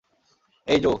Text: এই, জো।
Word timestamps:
এই, 0.67 0.79
জো। 0.79 0.89